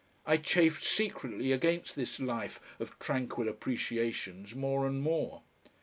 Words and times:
I 0.25 0.37
chafed 0.37 0.83
secretly 0.83 1.51
against 1.51 1.95
this 1.95 2.19
life 2.19 2.59
of 2.79 2.97
tranquil 2.97 3.47
appreciations 3.47 4.55
more 4.55 4.87
and 4.87 4.99
more. 4.99 5.43